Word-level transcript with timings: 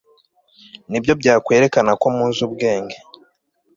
ni 0.89 0.99
byo 1.03 1.13
byakwerekana 1.21 1.91
ko 2.01 2.07
muzi 2.15 2.39
ubwenge 2.47 2.97